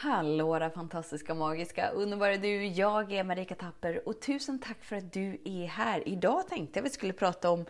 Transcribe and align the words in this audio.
Hallå 0.00 0.58
där 0.58 0.70
fantastiska, 0.70 1.34
magiska, 1.34 1.90
underbara 1.90 2.36
du! 2.36 2.66
Jag 2.66 3.12
är 3.12 3.24
Marika 3.24 3.54
Tapper 3.54 4.08
och 4.08 4.20
tusen 4.20 4.58
tack 4.58 4.84
för 4.84 4.96
att 4.96 5.12
du 5.12 5.40
är 5.44 5.66
här. 5.66 6.08
Idag 6.08 6.48
tänkte 6.48 6.78
jag 6.78 6.84
vi 6.84 6.90
skulle 6.90 7.12
prata 7.12 7.50
om 7.50 7.64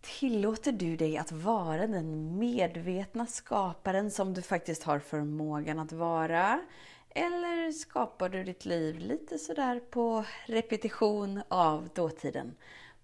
Tillåter 0.00 0.72
du 0.72 0.96
dig 0.96 1.18
att 1.18 1.32
vara 1.32 1.86
den 1.86 2.38
medvetna 2.38 3.26
skaparen 3.26 4.10
som 4.10 4.34
du 4.34 4.42
faktiskt 4.42 4.82
har 4.82 4.98
förmågan 4.98 5.78
att 5.78 5.92
vara? 5.92 6.60
Eller 7.10 7.72
skapar 7.72 8.28
du 8.28 8.44
ditt 8.44 8.64
liv 8.64 8.98
lite 8.98 9.38
sådär 9.38 9.80
på 9.90 10.24
repetition 10.46 11.42
av 11.48 11.88
dåtiden? 11.94 12.54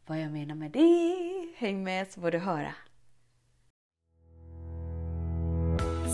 Vad 0.06 0.20
jag 0.20 0.32
menar 0.32 0.54
med 0.54 0.70
det, 0.70 1.52
häng 1.56 1.84
med 1.84 2.12
så 2.12 2.20
får 2.20 2.30
du 2.30 2.38
höra. 2.38 2.74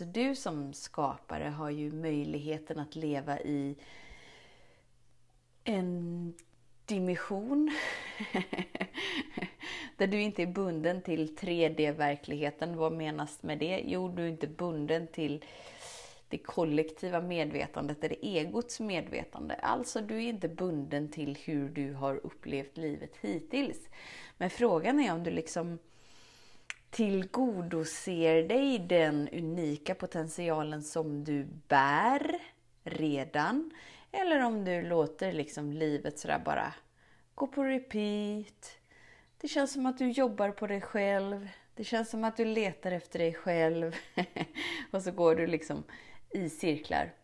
Så 0.00 0.06
du 0.06 0.34
som 0.34 0.72
skapare 0.72 1.44
har 1.44 1.70
ju 1.70 1.92
möjligheten 1.92 2.78
att 2.78 2.96
leva 2.96 3.40
i 3.40 3.76
en 5.64 6.34
dimension 6.86 7.70
där 9.96 10.06
du 10.06 10.20
inte 10.20 10.42
är 10.42 10.46
bunden 10.46 11.02
till 11.02 11.36
3D-verkligheten. 11.36 12.76
Vad 12.76 12.92
menas 12.92 13.42
med 13.42 13.58
det? 13.58 13.82
Jo, 13.86 14.08
du 14.08 14.22
är 14.22 14.28
inte 14.28 14.46
bunden 14.46 15.06
till 15.06 15.44
det 16.28 16.38
kollektiva 16.38 17.20
medvetandet 17.20 18.04
eller 18.04 18.16
egots 18.22 18.80
medvetande. 18.80 19.54
Alltså, 19.54 20.00
du 20.00 20.16
är 20.16 20.28
inte 20.28 20.48
bunden 20.48 21.08
till 21.08 21.38
hur 21.44 21.68
du 21.68 21.92
har 21.92 22.26
upplevt 22.26 22.76
livet 22.76 23.16
hittills. 23.20 23.88
Men 24.36 24.50
frågan 24.50 25.00
är 25.00 25.12
om 25.12 25.24
du 25.24 25.30
liksom 25.30 25.78
tillgodoser 26.90 28.42
dig 28.42 28.78
den 28.78 29.28
unika 29.28 29.94
potentialen 29.94 30.82
som 30.82 31.24
du 31.24 31.44
bär 31.68 32.40
redan. 32.84 33.70
Eller 34.12 34.44
om 34.44 34.64
du 34.64 34.82
låter 34.82 35.32
liksom 35.32 35.72
livet 35.72 36.18
sådär 36.18 36.42
bara 36.44 36.74
gå 37.34 37.46
på 37.46 37.64
repeat. 37.64 38.78
Det 39.40 39.48
känns 39.48 39.72
som 39.72 39.86
att 39.86 39.98
du 39.98 40.10
jobbar 40.10 40.50
på 40.50 40.66
dig 40.66 40.80
själv. 40.80 41.48
Det 41.74 41.84
känns 41.84 42.10
som 42.10 42.24
att 42.24 42.36
du 42.36 42.44
letar 42.44 42.92
efter 42.92 43.18
dig 43.18 43.34
själv. 43.34 43.96
och 44.90 45.02
så 45.02 45.10
går 45.10 45.34
du 45.34 45.46
liksom 45.46 45.84
i 46.30 46.48
cirklar. 46.48 47.14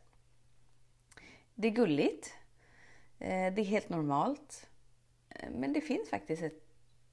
Det 1.54 1.68
är 1.68 1.72
gulligt. 1.72 2.34
Eh, 3.18 3.54
det 3.54 3.62
är 3.62 3.64
helt 3.64 3.88
normalt. 3.88 4.68
Eh, 5.28 5.50
men 5.50 5.72
det 5.72 5.80
finns 5.80 6.10
faktiskt 6.10 6.42
ett 6.42 6.66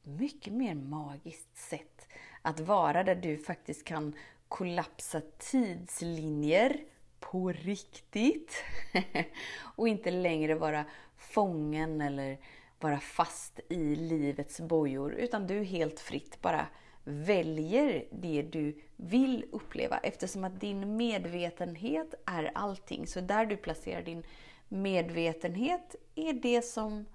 mycket 0.04 0.54
mer 0.54 0.76
magiskt 0.76 1.58
sätt 1.58 2.08
att 2.44 2.60
vara 2.60 3.04
där 3.04 3.16
du 3.16 3.38
faktiskt 3.38 3.86
kan 3.86 4.14
kollapsa 4.48 5.22
tidslinjer 5.38 6.78
på 7.20 7.52
riktigt. 7.52 8.64
och 9.76 9.88
inte 9.88 10.12
längre 10.12 10.56
vara 10.56 10.86
fången 11.18 12.02
eller 12.02 12.38
vara 12.80 13.00
fast 13.00 13.60
i 13.70 13.96
livets 13.96 14.60
bojor. 14.60 15.14
Utan 15.14 15.48
du 15.48 15.64
helt 15.64 16.00
fritt 16.00 16.42
bara 16.42 16.68
väljer 17.04 18.06
det 18.12 18.42
du 18.42 18.82
vill 18.96 19.46
uppleva. 19.52 19.98
Eftersom 19.98 20.44
att 20.44 20.60
din 20.60 20.98
medvetenhet 20.98 22.14
är 22.26 22.52
allting. 22.56 23.08
Så 23.08 23.22
där 23.22 23.46
du 23.46 23.58
placerar 23.58 24.02
din 24.02 24.24
medvetenhet 24.68 25.96
är 26.16 26.34
det 26.34 26.62
som 26.62 27.06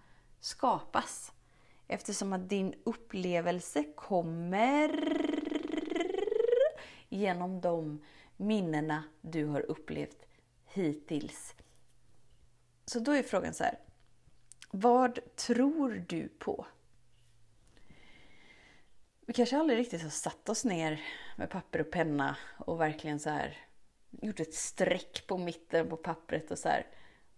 skapas. 0.40 1.32
Eftersom 1.88 2.32
att 2.32 2.48
din 2.48 2.74
upplevelse 2.84 3.84
kommer 3.96 5.18
genom 7.08 7.60
de 7.60 8.04
minnena 8.36 9.04
du 9.20 9.44
har 9.44 9.60
upplevt 9.60 10.26
hittills. 10.64 11.54
Så 12.84 12.98
då 12.98 13.12
är 13.12 13.22
frågan 13.22 13.54
så 13.54 13.64
här. 13.64 13.78
Vad 14.70 15.36
tror 15.36 16.04
du 16.08 16.28
på? 16.28 16.66
Vi 19.26 19.32
kanske 19.32 19.58
aldrig 19.58 19.78
riktigt 19.78 20.02
har 20.02 20.10
satt 20.10 20.48
oss 20.48 20.64
ner 20.64 21.00
med 21.36 21.50
papper 21.50 21.80
och 21.80 21.90
penna 21.90 22.36
och 22.58 22.80
verkligen 22.80 23.20
så 23.20 23.30
här 23.30 23.56
gjort 24.10 24.40
ett 24.40 24.54
streck 24.54 25.24
på 25.26 25.38
mitten 25.38 25.88
på 25.88 25.96
pappret 25.96 26.50
och 26.50 26.58
så 26.58 26.68
här. 26.68 26.86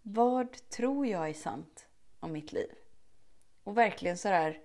Vad 0.03 0.69
tror 0.69 1.07
jag 1.07 1.29
är 1.29 1.35
sant 1.35 1.87
om 2.21 2.33
mitt 2.33 2.53
liv? 2.53 2.80
Och 3.65 3.77
verkligen 3.77 4.19
så 4.19 4.29
här 4.29 4.59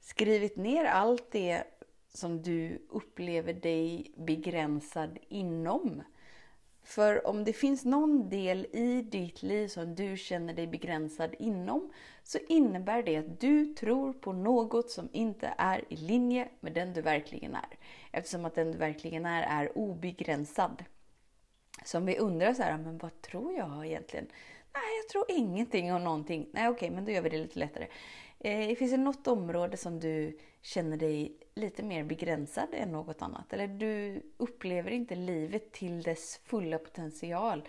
skrivit 0.00 0.56
ner 0.56 0.84
allt 0.84 1.30
det 1.30 1.64
som 2.08 2.42
du 2.42 2.86
upplever 2.88 3.52
dig 3.52 4.12
begränsad 4.16 5.18
inom. 5.28 6.02
För 6.84 7.26
om 7.26 7.44
det 7.44 7.52
finns 7.52 7.84
någon 7.84 8.28
del 8.28 8.66
i 8.72 9.02
ditt 9.02 9.42
liv 9.42 9.68
som 9.68 9.94
du 9.94 10.16
känner 10.16 10.54
dig 10.54 10.66
begränsad 10.66 11.34
inom 11.38 11.92
så 12.22 12.38
innebär 12.48 13.02
det 13.02 13.16
att 13.16 13.40
du 13.40 13.74
tror 13.74 14.12
på 14.12 14.32
något 14.32 14.90
som 14.90 15.08
inte 15.12 15.54
är 15.58 15.84
i 15.88 15.96
linje 15.96 16.48
med 16.60 16.72
den 16.72 16.92
du 16.92 17.02
verkligen 17.02 17.54
är. 17.54 17.78
Eftersom 18.10 18.44
att 18.44 18.54
den 18.54 18.72
du 18.72 18.78
verkligen 18.78 19.26
är 19.26 19.42
är 19.42 19.78
obegränsad. 19.78 20.84
Så 21.84 21.98
om 21.98 22.06
vi 22.06 22.18
undrar 22.18 22.54
så 22.54 22.62
här, 22.62 22.78
men 22.78 22.98
vad 22.98 23.22
tror 23.22 23.52
jag 23.52 23.86
egentligen? 23.86 24.26
Nej, 24.74 24.96
jag 24.96 25.08
tror 25.08 25.24
ingenting 25.28 25.92
om 25.92 26.04
någonting. 26.04 26.48
Nej, 26.52 26.68
okej, 26.68 26.90
men 26.90 27.04
då 27.04 27.10
gör 27.10 27.22
vi 27.22 27.28
det 27.28 27.38
lite 27.38 27.58
lättare. 27.58 27.88
Eh, 28.38 28.76
finns 28.76 28.90
det 28.90 28.96
något 28.96 29.26
område 29.26 29.76
som 29.76 30.00
du 30.00 30.38
känner 30.62 30.96
dig 30.96 31.38
lite 31.54 31.82
mer 31.82 32.04
begränsad 32.04 32.68
än 32.72 32.92
något 32.92 33.22
annat? 33.22 33.52
Eller 33.52 33.68
du 33.68 34.22
upplever 34.36 34.90
inte 34.90 35.14
livet 35.14 35.72
till 35.72 36.02
dess 36.02 36.40
fulla 36.44 36.78
potential? 36.78 37.68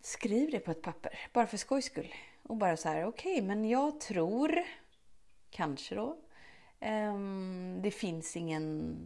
Skriv 0.00 0.50
det 0.50 0.58
på 0.60 0.70
ett 0.70 0.82
papper, 0.82 1.18
bara 1.32 1.46
för 1.46 1.56
skojs 1.56 1.84
skull. 1.84 2.14
Och 2.42 2.56
bara 2.56 2.76
så 2.76 2.88
här, 2.88 3.06
okej, 3.06 3.32
okay, 3.32 3.42
men 3.42 3.64
jag 3.64 4.00
tror, 4.00 4.62
kanske 5.50 5.94
då, 5.94 6.18
eh, 6.80 7.18
det 7.82 7.90
finns 7.90 8.36
ingen 8.36 8.96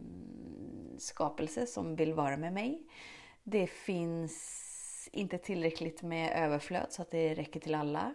skapelse 0.97 1.67
som 1.67 1.95
vill 1.95 2.13
vara 2.13 2.37
med 2.37 2.53
mig. 2.53 2.87
Det 3.43 3.67
finns 3.67 4.68
inte 5.11 5.37
tillräckligt 5.37 6.01
med 6.01 6.43
överflöd 6.45 6.87
så 6.89 7.01
att 7.01 7.11
det 7.11 7.33
räcker 7.33 7.59
till 7.59 7.75
alla. 7.75 8.13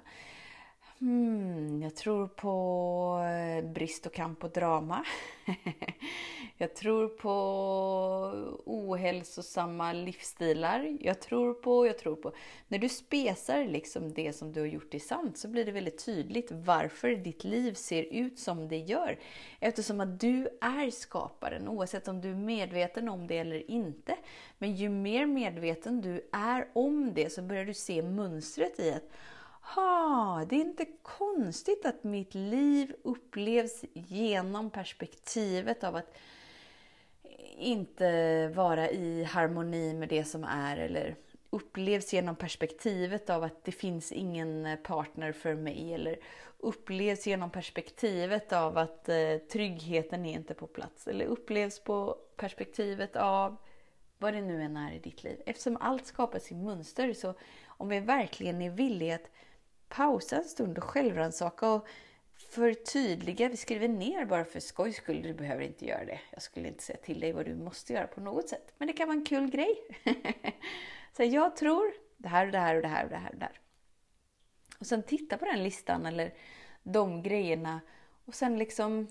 Hmm, 0.98 1.82
jag 1.82 1.96
tror 1.96 2.28
på 2.28 3.24
eh, 3.24 3.70
brist 3.70 4.06
och 4.06 4.12
kamp 4.12 4.44
och 4.44 4.50
drama. 4.50 5.04
jag 6.58 6.74
tror 6.74 7.08
på 7.08 7.30
ohälsosamma 8.64 9.92
livsstilar. 9.92 10.96
Jag 11.00 11.20
tror 11.20 11.54
på, 11.54 11.86
jag 11.86 11.98
tror 11.98 12.16
på. 12.16 12.32
När 12.68 12.78
du 12.78 12.88
spesar 12.88 13.64
liksom 13.64 14.12
det 14.12 14.32
som 14.32 14.52
du 14.52 14.60
har 14.60 14.66
gjort 14.66 14.90
till 14.90 15.06
sant 15.06 15.38
så 15.38 15.48
blir 15.48 15.64
det 15.64 15.72
väldigt 15.72 16.04
tydligt 16.04 16.48
varför 16.50 17.10
ditt 17.10 17.44
liv 17.44 17.74
ser 17.74 18.02
ut 18.02 18.38
som 18.38 18.68
det 18.68 18.78
gör. 18.78 19.18
Eftersom 19.60 20.00
att 20.00 20.20
du 20.20 20.48
är 20.60 20.90
skaparen 20.90 21.68
oavsett 21.68 22.08
om 22.08 22.20
du 22.20 22.30
är 22.30 22.34
medveten 22.34 23.08
om 23.08 23.26
det 23.26 23.38
eller 23.38 23.70
inte. 23.70 24.16
Men 24.58 24.74
ju 24.74 24.88
mer 24.88 25.26
medveten 25.26 26.00
du 26.00 26.28
är 26.32 26.68
om 26.72 27.14
det 27.14 27.32
så 27.32 27.42
börjar 27.42 27.64
du 27.64 27.74
se 27.74 28.02
mönstret 28.02 28.80
i 28.80 28.90
att 28.90 29.10
ha, 29.64 30.44
det 30.48 30.56
är 30.56 30.60
inte 30.60 30.86
konstigt 31.02 31.86
att 31.86 32.04
mitt 32.04 32.34
liv 32.34 32.94
upplevs 33.02 33.84
genom 33.92 34.70
perspektivet 34.70 35.84
av 35.84 35.96
att 35.96 36.16
inte 37.58 38.48
vara 38.48 38.90
i 38.90 39.24
harmoni 39.24 39.94
med 39.94 40.08
det 40.08 40.24
som 40.24 40.44
är 40.44 40.76
eller 40.76 41.16
upplevs 41.50 42.12
genom 42.12 42.36
perspektivet 42.36 43.30
av 43.30 43.44
att 43.44 43.64
det 43.64 43.72
finns 43.72 44.12
ingen 44.12 44.66
eh, 44.66 44.76
partner 44.76 45.32
för 45.32 45.54
mig 45.54 45.94
eller 45.94 46.18
upplevs 46.58 47.26
genom 47.26 47.50
perspektivet 47.50 48.52
av 48.52 48.78
att 48.78 49.08
eh, 49.08 49.36
tryggheten 49.52 50.26
är 50.26 50.32
inte 50.32 50.54
på 50.54 50.66
plats 50.66 51.08
eller 51.08 51.24
upplevs 51.24 51.80
på 51.80 52.16
perspektivet 52.36 53.16
av 53.16 53.56
vad 54.18 54.34
det 54.34 54.40
nu 54.40 54.62
än 54.62 54.76
är 54.76 54.92
i 54.92 54.98
ditt 54.98 55.24
liv. 55.24 55.42
Eftersom 55.46 55.76
allt 55.80 56.06
skapas 56.06 56.52
i 56.52 56.54
mönster 56.54 57.12
så 57.12 57.34
om 57.66 57.88
vi 57.88 58.00
verkligen 58.00 58.62
är 58.62 58.70
villiga 58.70 59.14
att 59.14 59.30
pausa 59.88 60.36
en 60.36 60.44
stund 60.44 60.78
och 60.78 60.84
självrannsaka 60.84 61.68
och 61.68 61.86
förtydliga. 62.36 63.48
Vi 63.48 63.56
skriver 63.56 63.88
ner 63.88 64.24
bara 64.24 64.44
för 64.44 64.60
skojs 64.60 64.96
skull. 64.96 65.22
Du 65.22 65.34
behöver 65.34 65.62
inte 65.62 65.86
göra 65.86 66.04
det. 66.04 66.20
Jag 66.30 66.42
skulle 66.42 66.68
inte 66.68 66.82
säga 66.82 66.98
till 66.98 67.20
dig 67.20 67.32
vad 67.32 67.46
du 67.46 67.54
måste 67.54 67.92
göra 67.92 68.06
på 68.06 68.20
något 68.20 68.48
sätt. 68.48 68.72
Men 68.78 68.88
det 68.88 68.92
kan 68.92 69.08
vara 69.08 69.18
en 69.18 69.24
kul 69.24 69.50
grej. 69.50 69.76
Så 71.16 71.24
jag 71.24 71.56
tror 71.56 71.92
det 72.16 72.28
här 72.28 72.46
och 72.46 72.52
det 72.52 72.58
här 72.58 72.76
och 72.76 72.82
det 72.82 72.88
här 72.88 73.04
och 73.04 73.10
det 73.10 73.16
här 73.16 73.30
och 73.30 73.38
det 73.38 73.44
här. 73.44 73.60
Och 74.78 74.86
sen 74.86 75.02
titta 75.02 75.36
på 75.36 75.44
den 75.44 75.62
listan 75.62 76.06
eller 76.06 76.34
de 76.82 77.22
grejerna 77.22 77.80
och 78.24 78.34
sen 78.34 78.58
liksom 78.58 79.08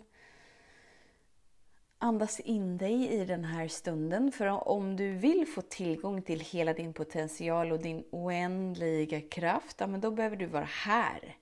andas 2.03 2.39
in 2.39 2.77
dig 2.77 3.13
i 3.13 3.25
den 3.25 3.45
här 3.45 3.67
stunden. 3.67 4.31
För 4.31 4.67
om 4.67 4.95
du 4.95 5.11
vill 5.11 5.47
få 5.47 5.61
tillgång 5.61 6.21
till 6.21 6.39
hela 6.39 6.73
din 6.73 6.93
potential 6.93 7.71
och 7.71 7.79
din 7.79 8.03
oändliga 8.09 9.21
kraft, 9.21 9.79
ja, 9.79 9.87
men 9.87 10.01
då 10.01 10.11
behöver 10.11 10.35
du 10.35 10.45
vara 10.45 10.67
här. 10.69 11.37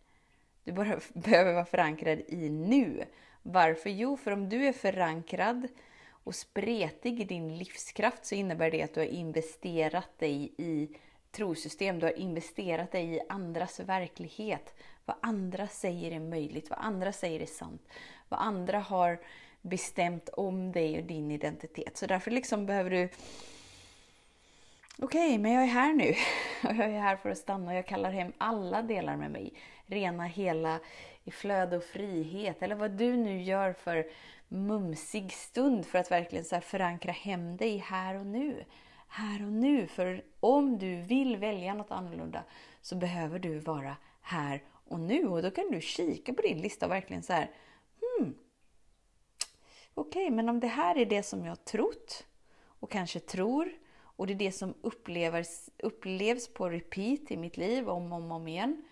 Du 0.64 0.72
behöver 1.14 1.54
vara 1.54 1.66
förankrad 1.66 2.20
i 2.28 2.50
nu. 2.50 3.06
Varför? 3.42 3.90
Jo, 3.90 4.18
för 4.18 4.32
om 4.32 4.50
du 4.50 4.66
är 4.66 4.74
förankrad 4.74 5.68
och 6.10 6.36
spretig 6.36 7.22
i 7.22 7.24
din 7.24 7.58
livskraft 7.58 8.26
så 8.26 8.36
innebär 8.36 8.72
det 8.72 8.84
att 8.84 8.94
du 8.94 9.00
har 9.00 9.08
investerat 9.08 10.20
dig 10.20 10.54
i 10.58 10.90
trosystem. 11.32 12.00
Du 12.00 12.06
har 12.06 12.20
investerat 12.20 12.92
dig 12.92 13.16
i 13.16 13.22
andras 13.30 13.80
verklighet. 13.80 14.76
Vad 15.06 15.18
andra 15.22 15.68
säger 15.68 16.12
är 16.12 16.20
möjligt, 16.20 16.70
vad 16.70 16.80
andra 16.80 17.12
säger 17.12 17.40
är 17.40 17.46
sant. 17.46 17.88
Vad 18.30 18.40
andra 18.40 18.80
har 18.80 19.20
bestämt 19.62 20.30
om 20.30 20.72
dig 20.72 21.00
och 21.00 21.06
din 21.06 21.32
identitet. 21.32 21.98
Så 21.98 22.06
därför 22.06 22.32
liksom 22.32 22.66
behöver 22.66 22.90
du 22.90 23.10
Okej, 25.00 25.28
okay, 25.28 25.40
men 25.40 25.52
jag 25.52 25.64
är 25.64 25.68
här 25.68 25.94
nu. 25.94 26.10
Och 26.70 26.76
jag 26.76 26.90
är 26.90 27.02
här 27.02 27.16
för 27.16 27.30
att 27.30 27.38
stanna 27.38 27.72
och 27.72 27.78
jag 27.78 27.86
kallar 27.86 28.12
hem 28.12 28.34
alla 28.38 28.82
delar 28.82 29.18
med 29.18 29.32
mig. 29.32 29.54
Rena, 29.86 30.24
hela, 30.24 30.80
i 31.24 31.32
flöde 31.32 31.78
och 31.78 31.84
frihet. 31.84 32.62
Eller 32.62 32.76
vad 32.76 32.92
du 32.92 33.18
nu 33.18 33.42
gör 33.42 33.74
för 33.74 34.06
mumsig 34.48 35.34
stund 35.34 35.86
för 35.86 36.00
att 36.00 36.12
verkligen 36.12 36.46
så 36.46 36.62
förankra 36.62 37.12
hem 37.12 37.58
dig 37.58 37.78
här 37.78 38.16
och 38.16 38.26
nu. 38.26 38.64
Här 39.08 39.46
och 39.46 39.52
nu. 39.52 39.88
För 39.88 40.24
om 40.40 40.78
du 40.80 40.96
vill 40.96 41.38
välja 41.38 41.74
något 41.74 41.92
annorlunda 41.92 42.44
så 42.82 42.96
behöver 42.96 43.40
du 43.40 43.60
vara 43.60 43.96
här 44.22 44.62
och 44.92 45.00
nu. 45.00 45.28
Och 45.28 45.42
då 45.42 45.52
kan 45.52 45.72
du 45.72 45.82
kika 45.82 46.34
på 46.34 46.42
din 46.42 46.62
lista 46.62 46.86
och 46.86 46.92
verkligen 46.92 47.24
så 47.24 47.34
här, 47.34 47.52
hmm, 48.02 48.36
okej, 49.94 50.26
okay, 50.26 50.36
men 50.36 50.50
om 50.50 50.60
det 50.60 50.68
här 50.68 50.98
är 50.98 51.06
det 51.06 51.24
som 51.24 51.46
jag 51.46 51.66
trott 51.66 52.26
och 52.80 52.92
kanske 52.92 53.20
tror 53.20 53.72
och 54.22 54.28
det 54.28 54.34
är 54.34 54.38
det 54.38 54.52
som 54.52 54.74
upplevs, 54.82 55.70
upplevs 55.78 56.54
på 56.54 56.70
repeat 56.70 57.32
i 57.32 57.38
mitt 57.38 57.58
liv 57.58 57.90
om 57.90 58.12
och 58.12 58.18
om, 58.18 58.32
om 58.32 58.48
igen, 58.48 58.86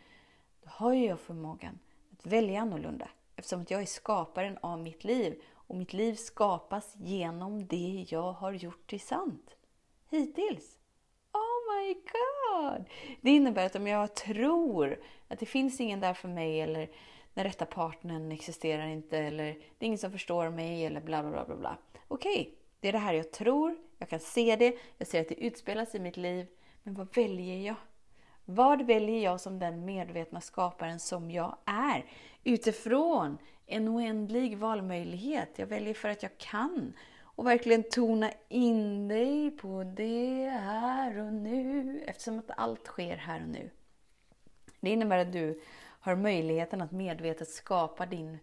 då 0.62 0.70
har 0.70 0.94
jag 0.94 1.20
förmågan 1.20 1.80
att 2.12 2.26
välja 2.26 2.62
annorlunda. 2.62 3.10
Eftersom 3.36 3.62
att 3.62 3.72
jag 3.72 3.82
är 3.82 3.86
skaparen 3.86 4.58
av 4.62 4.80
mitt 4.80 5.04
liv 5.04 5.42
och 5.54 5.76
mitt 5.76 5.94
liv 5.94 6.16
skapas 6.16 6.96
genom 6.96 7.68
det 7.68 8.06
jag 8.10 8.34
har 8.34 8.54
gjort 8.54 8.90
till 8.90 9.02
sant. 9.02 9.56
Hittills. 10.10 10.78
Oh 11.34 11.76
my 11.76 11.94
god! 11.94 12.39
Det 13.22 13.32
innebär 13.32 13.66
att 13.66 13.76
om 13.76 13.88
jag 13.88 14.16
tror 14.16 15.00
att 15.28 15.40
det 15.40 15.46
finns 15.46 15.80
ingen 15.80 16.00
där 16.00 16.14
för 16.14 16.28
mig 16.28 16.62
eller 16.62 16.90
den 17.34 17.44
rätta 17.44 17.66
partnern 17.66 18.32
existerar 18.32 18.88
inte 18.88 19.18
eller 19.18 19.46
det 19.46 19.86
är 19.86 19.88
ingen 19.88 19.98
som 19.98 20.12
förstår 20.12 20.50
mig 20.50 20.86
eller 20.86 21.02
bla 21.02 21.24
bla 21.24 21.46
bla 21.46 21.56
bla. 21.56 21.78
Okej, 22.08 22.42
okay, 22.42 22.54
det 22.80 22.88
är 22.88 22.92
det 22.92 22.98
här 22.98 23.14
jag 23.14 23.32
tror, 23.32 23.78
jag 23.98 24.10
kan 24.10 24.20
se 24.20 24.56
det, 24.56 24.78
jag 24.98 25.08
ser 25.08 25.22
att 25.22 25.30
det 25.30 25.44
utspelas 25.44 25.96
i 25.96 26.00
mitt 26.00 26.18
liv. 26.18 26.48
Men 26.84 26.94
vad 26.94 27.16
väljer 27.16 27.68
jag? 27.68 27.76
Vad 28.46 28.82
väljer 28.82 29.24
jag 29.24 29.42
som 29.42 29.60
den 29.60 29.86
medvetna 29.86 30.42
skaparen 30.42 31.00
som 31.00 31.32
jag 31.32 31.58
är? 31.66 32.06
Utifrån 32.44 33.38
en 33.66 33.90
oändlig 33.90 34.58
valmöjlighet. 34.58 35.50
Jag 35.56 35.68
väljer 35.68 35.94
för 35.94 36.10
att 36.10 36.24
jag 36.24 36.38
kan. 36.38 36.94
Och 37.22 37.48
verkligen 37.48 37.84
tona 37.84 38.32
in 38.50 39.08
dig 39.08 39.52
på 39.52 39.84
det 39.84 40.50
här. 40.50 41.19
Eftersom 42.20 42.40
att 42.40 42.52
allt 42.58 42.86
sker 42.86 43.18
här 43.18 43.42
och 43.42 43.50
nu. 43.50 43.70
Det 44.80 44.90
innebär 44.90 45.18
att 45.18 45.34
du 45.34 45.62
har 45.80 46.16
möjligheten 46.16 46.82
att 46.82 46.92
medvetet 46.92 47.50
skapa 47.50 48.06
din 48.06 48.38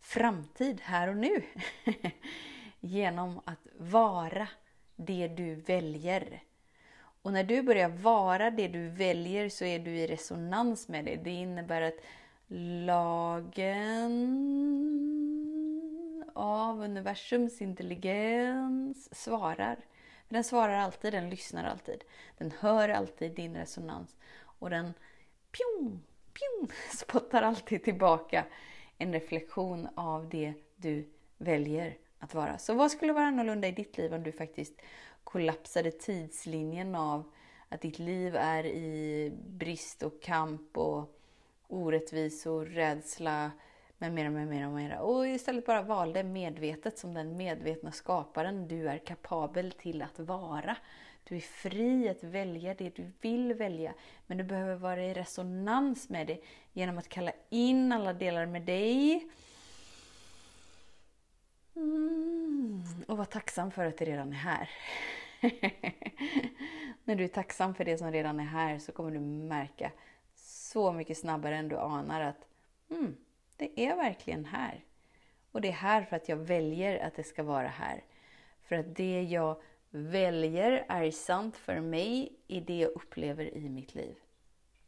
framtid 0.00 0.80
här 0.80 1.08
och 1.08 1.16
nu. 1.16 1.42
Genom 2.80 3.40
att 3.44 3.66
vara 3.78 4.48
det 4.96 5.28
du 5.28 5.54
väljer. 5.54 6.42
Och 7.22 7.32
när 7.32 7.44
du 7.44 7.62
börjar 7.62 7.88
vara 7.88 8.50
det 8.50 8.68
du 8.68 8.88
väljer 8.88 9.48
så 9.48 9.64
är 9.64 9.78
du 9.78 9.90
i 9.90 10.06
resonans 10.06 10.88
med 10.88 11.04
det. 11.04 11.16
Det 11.16 11.30
innebär 11.30 11.82
att 11.82 12.00
lagen 12.86 14.14
av 16.34 16.80
universums 16.80 17.62
intelligens 17.62 19.14
svarar. 19.14 19.78
Den 20.28 20.44
svarar 20.44 20.74
alltid, 20.74 21.12
den 21.12 21.30
lyssnar 21.30 21.64
alltid. 21.64 22.04
Den 22.38 22.52
hör 22.58 22.88
alltid 22.88 23.34
din 23.34 23.56
resonans. 23.56 24.16
Och 24.40 24.70
den 24.70 24.94
pjong, 25.50 26.02
pjong, 26.32 26.70
spottar 26.96 27.42
alltid 27.42 27.84
tillbaka 27.84 28.44
en 28.98 29.12
reflektion 29.12 29.88
av 29.94 30.28
det 30.28 30.54
du 30.76 31.08
väljer 31.38 31.96
att 32.18 32.34
vara. 32.34 32.58
Så 32.58 32.74
vad 32.74 32.90
skulle 32.90 33.12
vara 33.12 33.24
annorlunda 33.24 33.68
i 33.68 33.72
ditt 33.72 33.98
liv 33.98 34.14
om 34.14 34.22
du 34.22 34.32
faktiskt 34.32 34.80
kollapsade 35.24 35.90
tidslinjen 35.90 36.94
av 36.94 37.32
att 37.68 37.80
ditt 37.80 37.98
liv 37.98 38.36
är 38.36 38.66
i 38.66 39.32
brist 39.46 40.02
och 40.02 40.22
kamp 40.22 40.78
och 40.78 41.18
orättvisor, 41.68 42.66
rädsla 42.66 43.50
med 43.98 44.12
mera, 44.12 44.30
med 44.30 44.48
mera, 44.48 44.70
med 44.70 44.82
mera. 44.82 45.00
Och 45.00 45.28
istället 45.28 45.66
bara 45.66 45.82
valde 45.82 46.22
medvetet 46.22 46.98
som 46.98 47.14
den 47.14 47.36
medvetna 47.36 47.92
skaparen 47.92 48.68
du 48.68 48.88
är 48.88 48.98
kapabel 48.98 49.72
till 49.72 50.02
att 50.02 50.18
vara. 50.18 50.76
Du 51.24 51.36
är 51.36 51.40
fri 51.40 52.08
att 52.08 52.24
välja 52.24 52.74
det 52.74 52.96
du 52.96 53.12
vill 53.20 53.54
välja, 53.54 53.94
men 54.26 54.38
du 54.38 54.44
behöver 54.44 54.74
vara 54.74 55.04
i 55.04 55.14
resonans 55.14 56.08
med 56.08 56.26
det 56.26 56.40
genom 56.72 56.98
att 56.98 57.08
kalla 57.08 57.32
in 57.48 57.92
alla 57.92 58.12
delar 58.12 58.46
med 58.46 58.62
dig. 58.62 59.28
Mm, 61.76 62.82
och 63.06 63.16
vara 63.16 63.26
tacksam 63.26 63.70
för 63.70 63.84
att 63.84 63.98
det 63.98 64.04
redan 64.04 64.32
är 64.32 64.36
här. 64.36 64.70
När 67.04 67.16
du 67.16 67.24
är 67.24 67.28
tacksam 67.28 67.74
för 67.74 67.84
det 67.84 67.98
som 67.98 68.12
redan 68.12 68.40
är 68.40 68.44
här 68.44 68.78
så 68.78 68.92
kommer 68.92 69.10
du 69.10 69.20
märka 69.20 69.92
så 70.34 70.92
mycket 70.92 71.18
snabbare 71.18 71.56
än 71.56 71.68
du 71.68 71.76
anar 71.76 72.20
att 72.20 72.46
mm, 72.90 73.16
det 73.58 73.80
är 73.80 73.96
verkligen 73.96 74.44
här. 74.44 74.84
Och 75.52 75.60
det 75.60 75.68
är 75.68 75.72
här 75.72 76.02
för 76.02 76.16
att 76.16 76.28
jag 76.28 76.36
väljer 76.36 77.06
att 77.06 77.14
det 77.14 77.24
ska 77.24 77.42
vara 77.42 77.68
här. 77.68 78.04
För 78.62 78.76
att 78.76 78.96
det 78.96 79.22
jag 79.22 79.62
väljer 79.90 80.84
är 80.88 81.10
sant 81.10 81.56
för 81.56 81.80
mig 81.80 82.32
i 82.46 82.60
det 82.60 82.78
jag 82.78 82.90
upplever 82.90 83.56
i 83.56 83.68
mitt 83.68 83.94
liv. 83.94 84.16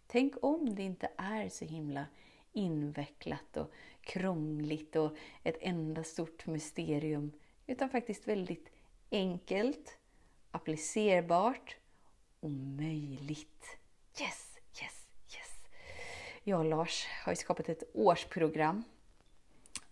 Tänk 0.07 0.35
om 0.43 0.75
det 0.75 0.83
inte 0.83 1.11
är 1.17 1.49
så 1.49 1.65
himla 1.65 2.07
invecklat 2.53 3.57
och 3.57 3.73
krångligt 4.01 4.97
och 4.97 5.17
ett 5.43 5.59
enda 5.61 6.05
stort 6.05 6.47
mysterium, 6.47 7.33
utan 7.67 7.91
faktiskt 7.91 8.29
väldigt 8.29 8.71
enkelt, 9.11 9.99
applicerbart 10.51 11.77
och 12.41 12.51
möjligt. 12.51 13.79
Yes! 14.21 14.50
Jag 16.51 16.59
och 16.61 16.65
Lars 16.65 17.07
har 17.25 17.35
skapat 17.35 17.69
ett 17.69 17.83
årsprogram, 17.95 18.85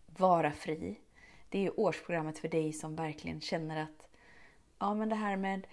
Vara 0.07 0.53
fri. 0.53 1.01
Det 1.49 1.67
är 1.67 1.81
årsprogrammet 1.81 2.39
för 2.39 2.49
dig 2.49 2.73
som 2.73 2.97
verkligen 2.97 3.41
känner 3.41 3.83
att 3.83 4.09
ja, 4.79 4.95
men 4.95 5.09
det 5.09 5.15
här 5.15 5.37
med 5.37 5.67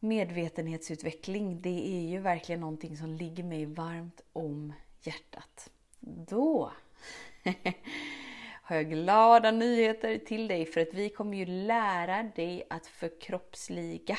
medvetenhetsutveckling, 0.00 1.60
det 1.60 1.88
är 1.96 2.08
ju 2.08 2.18
verkligen 2.18 2.60
någonting 2.60 2.96
som 2.96 3.14
ligger 3.14 3.44
mig 3.44 3.66
varmt 3.66 4.20
om 4.32 4.72
hjärtat. 5.02 5.70
Då 6.00 6.72
har 8.62 8.76
jag 8.76 8.90
glada 8.90 9.50
nyheter 9.50 10.18
till 10.18 10.48
dig 10.48 10.66
för 10.66 10.80
att 10.80 10.94
vi 10.94 11.08
kommer 11.08 11.36
ju 11.36 11.46
lära 11.46 12.22
dig 12.22 12.66
att 12.70 12.86
förkroppsliga 12.86 14.18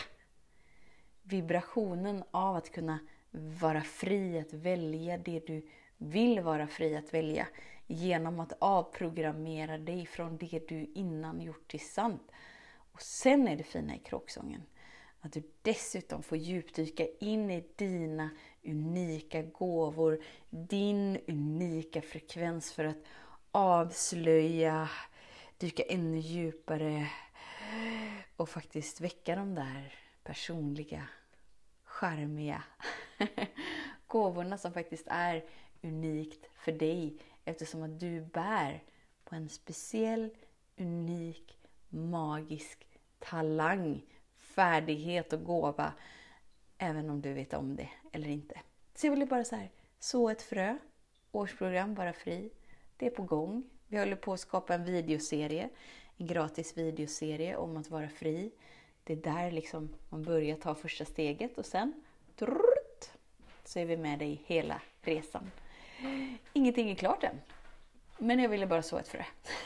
vibrationen 1.23 2.23
av 2.31 2.55
att 2.55 2.71
kunna 2.71 2.99
vara 3.31 3.81
fri 3.81 4.39
att 4.39 4.53
välja 4.53 5.17
det 5.17 5.47
du 5.47 5.67
vill 6.01 6.39
vara 6.39 6.67
fri 6.67 6.95
att 6.95 7.13
välja 7.13 7.47
genom 7.87 8.39
att 8.39 8.53
avprogrammera 8.59 9.77
dig 9.77 10.05
från 10.05 10.37
det 10.37 10.67
du 10.67 10.91
innan 10.95 11.41
gjort 11.41 11.71
till 11.71 11.79
sant. 11.79 12.31
Och 12.91 13.01
sen 13.01 13.47
är 13.47 13.55
det 13.55 13.63
fina 13.63 13.95
i 13.95 13.99
kråksången 13.99 14.63
att 15.21 15.33
du 15.33 15.43
dessutom 15.61 16.23
får 16.23 16.37
djupdyka 16.37 17.07
in 17.19 17.51
i 17.51 17.63
dina 17.75 18.29
unika 18.63 19.41
gåvor, 19.41 20.23
din 20.49 21.19
unika 21.27 22.01
frekvens 22.01 22.73
för 22.73 22.85
att 22.85 22.97
avslöja, 23.51 24.89
dyka 25.57 25.83
ännu 25.83 26.19
djupare 26.19 27.07
och 28.35 28.49
faktiskt 28.49 29.01
väcka 29.01 29.35
de 29.35 29.55
där 29.55 29.95
personliga, 30.23 31.07
charmiga 31.83 32.63
gåvorna 34.11 34.57
som 34.57 34.73
faktiskt 34.73 35.07
är 35.09 35.45
unikt 35.81 36.45
för 36.53 36.71
dig 36.71 37.17
eftersom 37.45 37.83
att 37.83 37.99
du 37.99 38.21
bär 38.21 38.83
på 39.23 39.35
en 39.35 39.49
speciell, 39.49 40.29
unik, 40.77 41.57
magisk 41.89 42.87
talang, 43.19 44.05
färdighet 44.37 45.33
och 45.33 45.43
gåva 45.43 45.93
Även 46.77 47.09
om 47.09 47.21
du 47.21 47.33
vet 47.33 47.53
om 47.53 47.75
det 47.75 47.89
eller 48.11 48.29
inte. 48.29 48.59
Så 48.95 49.07
jag 49.07 49.11
ville 49.11 49.25
bara 49.25 49.43
så 49.43 49.55
här, 49.55 49.69
så 49.99 50.29
ett 50.29 50.41
frö. 50.41 50.77
Årsprogram 51.31 51.95
Vara 51.95 52.13
Fri. 52.13 52.51
Det 52.97 53.05
är 53.05 53.09
på 53.09 53.23
gång. 53.23 53.63
Vi 53.87 53.99
håller 53.99 54.15
på 54.15 54.33
att 54.33 54.39
skapa 54.39 54.73
en 54.73 54.83
videoserie. 54.83 55.69
En 56.17 56.27
gratis 56.27 56.77
videoserie 56.77 57.55
om 57.55 57.77
att 57.77 57.89
vara 57.89 58.09
fri. 58.09 58.51
Det 59.03 59.13
är 59.13 59.17
där 59.17 59.51
liksom 59.51 59.89
man 60.09 60.23
börjar 60.23 60.55
ta 60.55 60.75
första 60.75 61.05
steget 61.05 61.57
och 61.57 61.65
sen 61.65 61.93
så 63.71 63.79
är 63.79 63.85
vi 63.85 63.97
med 63.97 64.19
dig 64.19 64.41
hela 64.45 64.81
resan. 65.01 65.51
Ingenting 66.53 66.91
är 66.91 66.95
klart 66.95 67.23
än. 67.23 67.41
Men 68.17 68.39
jag 68.39 68.49
ville 68.49 68.67
bara 68.67 68.81
så 68.81 68.97
ett 68.97 69.07
frö. 69.07 69.23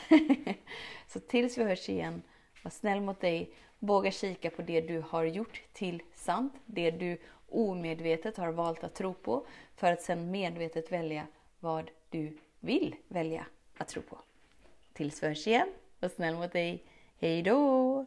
så 1.08 1.20
tills 1.20 1.58
vi 1.58 1.64
hörs 1.64 1.88
igen, 1.88 2.22
var 2.62 2.70
snäll 2.70 3.00
mot 3.00 3.20
dig. 3.20 3.50
Våga 3.78 4.10
kika 4.10 4.50
på 4.50 4.62
det 4.62 4.80
du 4.80 5.00
har 5.00 5.24
gjort 5.24 5.62
till 5.72 6.02
sant. 6.14 6.54
Det 6.66 6.90
du 6.90 7.18
omedvetet 7.48 8.36
har 8.36 8.52
valt 8.52 8.84
att 8.84 8.94
tro 8.94 9.14
på. 9.14 9.46
För 9.76 9.92
att 9.92 10.02
sen 10.02 10.30
medvetet 10.30 10.92
välja 10.92 11.26
vad 11.60 11.90
du 12.10 12.38
vill 12.60 12.96
välja 13.08 13.46
att 13.76 13.88
tro 13.88 14.02
på. 14.02 14.18
Tills 14.92 15.22
vi 15.22 15.26
hörs 15.26 15.46
igen, 15.46 15.68
var 16.00 16.08
snäll 16.08 16.34
mot 16.34 16.52
dig. 16.52 16.82
Hej 17.18 17.42
då! 17.42 18.06